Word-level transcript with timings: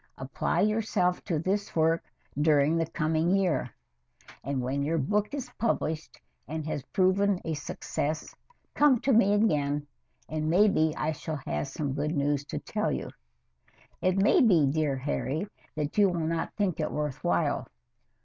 Apply 0.17 0.61
yourself 0.61 1.23
to 1.25 1.37
this 1.37 1.75
work 1.75 2.03
during 2.35 2.75
the 2.75 2.87
coming 2.87 3.29
year, 3.35 3.69
and 4.43 4.59
when 4.59 4.81
your 4.81 4.97
book 4.97 5.31
is 5.31 5.51
published 5.59 6.19
and 6.47 6.65
has 6.65 6.81
proven 6.85 7.39
a 7.45 7.53
success, 7.53 8.35
come 8.73 8.99
to 9.01 9.13
me 9.13 9.33
again, 9.35 9.85
and 10.27 10.49
maybe 10.49 10.91
I 10.97 11.11
shall 11.11 11.39
have 11.45 11.67
some 11.67 11.93
good 11.93 12.15
news 12.17 12.43
to 12.45 12.57
tell 12.57 12.91
you. 12.91 13.11
It 14.01 14.17
may 14.17 14.41
be, 14.41 14.65
dear 14.65 14.95
Harry, 14.97 15.47
that 15.75 15.95
you 15.99 16.09
will 16.09 16.21
not 16.25 16.55
think 16.55 16.79
it 16.79 16.91
worth 16.91 17.23
while. 17.23 17.67